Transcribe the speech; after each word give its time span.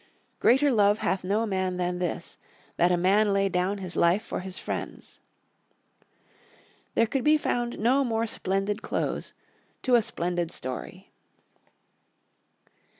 "Greater 0.39 0.71
love 0.71 0.97
hath 0.97 1.23
no 1.23 1.45
man 1.45 1.77
than 1.77 1.99
this, 1.99 2.39
that 2.75 2.91
a 2.91 2.97
man 2.97 3.31
lay 3.31 3.47
down 3.47 3.77
his 3.77 3.95
life 3.95 4.23
for 4.25 4.39
his 4.39 4.57
friends." 4.57 5.19
There 6.95 7.05
could 7.05 7.23
be 7.23 7.37
found 7.37 7.77
no 7.77 8.03
more 8.03 8.25
splendid 8.25 8.81
close 8.81 9.33
to 9.83 9.93
a 9.93 10.01
splendid 10.01 10.49
story. 10.51 11.11